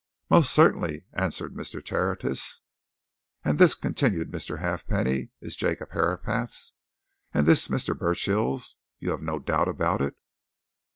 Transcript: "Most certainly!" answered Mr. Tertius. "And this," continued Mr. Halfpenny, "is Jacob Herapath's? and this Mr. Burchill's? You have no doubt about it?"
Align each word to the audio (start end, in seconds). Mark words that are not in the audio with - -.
"Most 0.31 0.51
certainly!" 0.51 1.05
answered 1.13 1.53
Mr. 1.53 1.79
Tertius. 1.85 2.63
"And 3.45 3.59
this," 3.59 3.75
continued 3.75 4.31
Mr. 4.31 4.57
Halfpenny, 4.57 5.29
"is 5.41 5.55
Jacob 5.55 5.91
Herapath's? 5.91 6.73
and 7.35 7.45
this 7.45 7.67
Mr. 7.67 7.95
Burchill's? 7.95 8.77
You 8.97 9.11
have 9.11 9.21
no 9.21 9.37
doubt 9.37 9.67
about 9.67 10.01
it?" 10.01 10.15